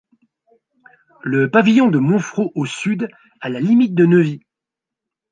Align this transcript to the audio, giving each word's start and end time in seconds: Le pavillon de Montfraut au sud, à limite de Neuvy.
Le 1.21 1.51
pavillon 1.51 1.87
de 1.89 1.99
Montfraut 1.99 2.51
au 2.55 2.65
sud, 2.65 3.07
à 3.39 3.49
limite 3.51 3.93
de 3.93 4.07
Neuvy. 4.07 4.41